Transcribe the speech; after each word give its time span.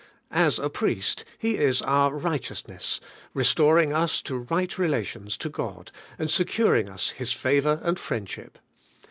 As 0.33 0.57
a 0.57 0.67
priest, 0.67 1.25
He 1.37 1.57
is 1.57 1.79
our 1.83 2.11
righteousness, 2.15 2.99
restoring 3.35 3.93
us 3.93 4.19
to 4.23 4.35
right 4.35 4.75
relations 4.79 5.37
to 5.37 5.47
God, 5.47 5.91
and 6.17 6.31
securing 6.31 6.89
us 6.89 7.09
His 7.11 7.33
favour 7.33 7.79
and 7.83 7.99
friendship. 7.99 8.57